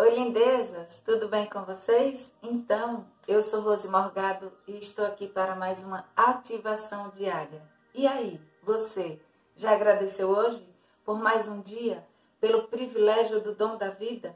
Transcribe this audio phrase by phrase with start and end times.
[0.00, 2.26] Oi, lindezas, tudo bem com vocês?
[2.42, 7.60] Então, eu sou Rose Morgado e estou aqui para mais uma ativação diária.
[7.94, 9.20] E aí, você
[9.54, 10.66] já agradeceu hoje
[11.04, 12.02] por mais um dia,
[12.40, 14.34] pelo privilégio do dom da vida,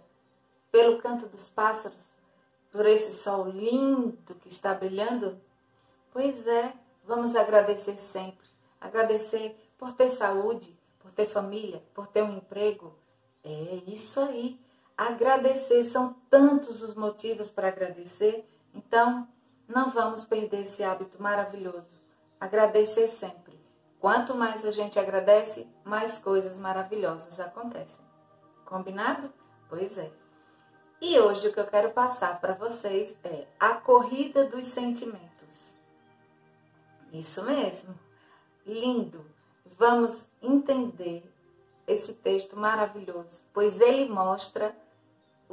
[0.71, 2.20] pelo canto dos pássaros,
[2.70, 5.40] por esse sol lindo que está brilhando?
[6.12, 6.74] Pois é,
[7.06, 8.46] vamos agradecer sempre.
[8.78, 12.94] Agradecer por ter saúde, por ter família, por ter um emprego.
[13.42, 14.62] É isso aí
[14.96, 15.84] agradecer.
[15.84, 18.48] São tantos os motivos para agradecer.
[18.74, 19.28] Então,
[19.69, 22.02] não vamos perder esse hábito maravilhoso.
[22.41, 23.59] Agradecer sempre.
[24.00, 28.05] Quanto mais a gente agradece, mais coisas maravilhosas acontecem.
[28.64, 29.33] Combinado?
[29.69, 30.10] Pois é.
[31.00, 35.78] E hoje o que eu quero passar para vocês é a corrida dos sentimentos.
[37.12, 37.95] Isso mesmo.
[38.66, 39.24] Lindo.
[39.78, 41.30] Vamos entender
[41.86, 44.74] esse texto maravilhoso, pois ele mostra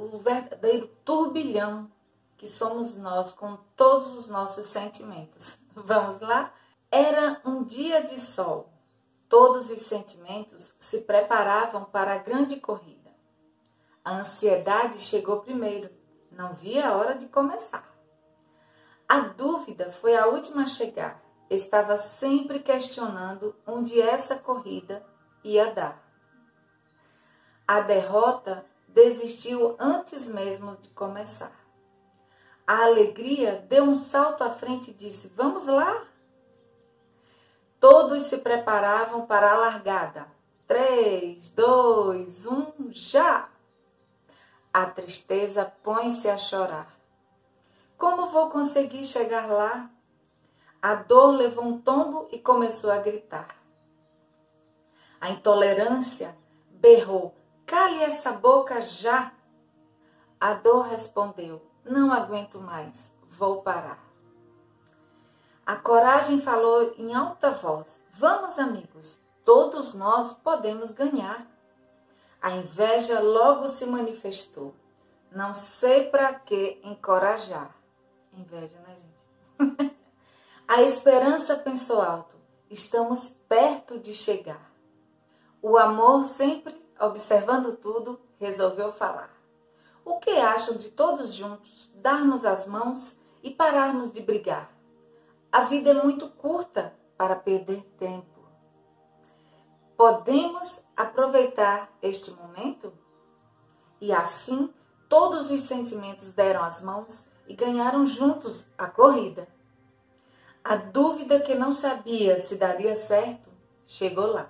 [0.05, 1.89] o verdadeiro turbilhão
[2.37, 5.55] que somos nós com todos os nossos sentimentos.
[5.75, 6.53] Vamos lá?
[6.89, 8.69] Era um dia de sol.
[9.29, 13.11] Todos os sentimentos se preparavam para a grande corrida.
[14.03, 15.89] A ansiedade chegou primeiro,
[16.31, 17.87] não via a hora de começar.
[19.07, 21.21] A dúvida foi a última a chegar.
[21.49, 25.05] Estava sempre questionando onde essa corrida
[25.43, 26.01] ia dar.
[27.67, 31.51] A derrota desistiu antes mesmo de começar.
[32.65, 36.05] A alegria deu um salto à frente e disse: Vamos lá?
[37.79, 40.27] Todos se preparavam para a largada.
[40.67, 43.49] Três, dois, um, já!
[44.73, 46.95] A tristeza põe-se a chorar.
[47.97, 49.89] Como vou conseguir chegar lá?
[50.81, 53.55] A dor levou um tombo e começou a gritar.
[55.19, 56.35] A intolerância
[56.69, 57.35] berrou:
[57.71, 59.31] Cale essa boca já!
[60.37, 62.93] A dor respondeu: Não aguento mais,
[63.29, 64.03] vou parar.
[65.65, 71.47] A coragem falou em alta voz: Vamos, amigos, todos nós podemos ganhar.
[72.41, 74.75] A inveja logo se manifestou.
[75.31, 77.73] Não sei para que encorajar.
[78.33, 79.95] Inveja, né, gente?
[80.67, 82.35] a esperança pensou alto.
[82.69, 84.69] Estamos perto de chegar.
[85.61, 89.35] O amor sempre observando tudo, resolveu falar.
[90.05, 94.71] O que acham de todos juntos darmos as mãos e pararmos de brigar?
[95.51, 98.41] A vida é muito curta para perder tempo.
[99.97, 102.93] Podemos aproveitar este momento?
[103.99, 104.73] E assim,
[105.07, 109.47] todos os sentimentos deram as mãos e ganharam juntos a corrida.
[110.63, 113.49] A dúvida que não sabia se daria certo
[113.85, 114.49] chegou lá.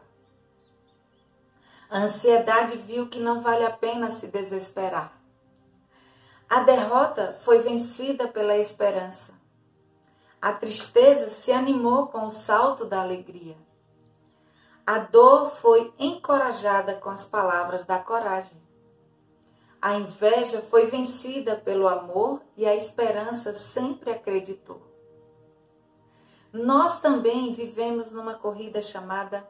[1.92, 5.12] A ansiedade viu que não vale a pena se desesperar.
[6.50, 9.34] A derrota foi vencida pela esperança.
[10.42, 13.58] A tristeza se animou com o salto da alegria.
[14.88, 18.58] A dor foi encorajada com as palavras da coragem.
[19.82, 24.82] A inveja foi vencida pelo amor e a esperança sempre acreditou.
[26.54, 29.46] Nós também vivemos numa corrida chamada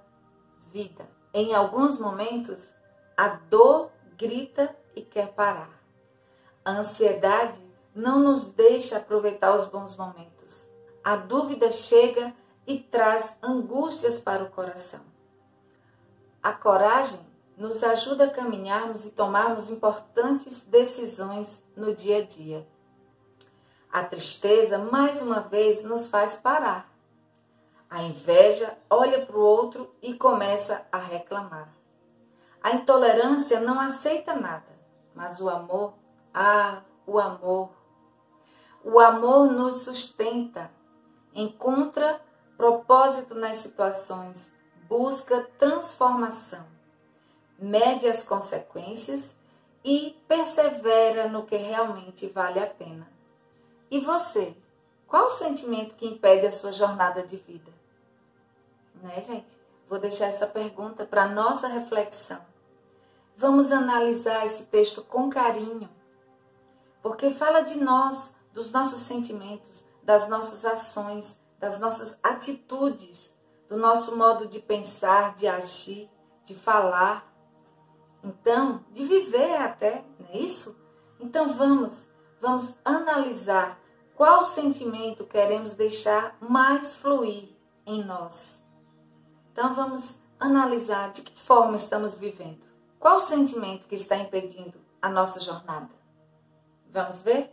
[0.71, 1.07] vida.
[1.33, 2.69] Em alguns momentos,
[3.15, 5.81] a dor grita e quer parar.
[6.63, 7.59] A ansiedade
[7.93, 10.31] não nos deixa aproveitar os bons momentos.
[11.03, 12.33] A dúvida chega
[12.65, 15.01] e traz angústias para o coração.
[16.41, 17.19] A coragem
[17.57, 22.67] nos ajuda a caminharmos e tomarmos importantes decisões no dia a dia.
[23.91, 26.90] A tristeza, mais uma vez, nos faz parar
[27.91, 31.67] a inveja olha para o outro e começa a reclamar.
[32.63, 34.79] A intolerância não aceita nada,
[35.13, 35.95] mas o amor,
[36.33, 37.69] ah, o amor.
[38.81, 40.71] O amor nos sustenta,
[41.35, 42.21] encontra
[42.55, 44.49] propósito nas situações,
[44.87, 46.65] busca transformação,
[47.59, 49.21] mede as consequências
[49.83, 53.11] e persevera no que realmente vale a pena.
[53.89, 54.55] E você?
[55.05, 57.80] Qual o sentimento que impede a sua jornada de vida?
[59.01, 59.47] Né, gente?
[59.89, 62.39] Vou deixar essa pergunta para nossa reflexão.
[63.35, 65.89] Vamos analisar esse texto com carinho,
[67.01, 73.31] porque fala de nós, dos nossos sentimentos, das nossas ações, das nossas atitudes,
[73.67, 76.09] do nosso modo de pensar, de agir,
[76.45, 77.31] de falar.
[78.23, 80.75] Então, de viver até, não é isso?
[81.19, 81.93] Então vamos,
[82.39, 83.79] vamos analisar
[84.15, 87.49] qual sentimento queremos deixar mais fluir
[87.85, 88.60] em nós.
[89.51, 92.61] Então vamos analisar de que forma estamos vivendo.
[92.99, 95.89] Qual o sentimento que está impedindo a nossa jornada?
[96.91, 97.51] Vamos ver?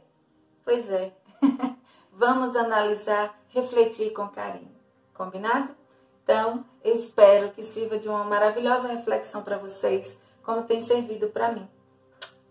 [0.65, 1.13] Pois é.
[2.13, 4.75] Vamos analisar, refletir com carinho.
[5.15, 5.75] Combinado?
[6.23, 11.53] Então, eu espero que sirva de uma maravilhosa reflexão para vocês, como tem servido para
[11.53, 11.69] mim.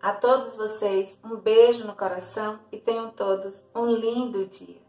[0.02, 4.87] A todos vocês, um beijo no coração e tenham todos um lindo dia.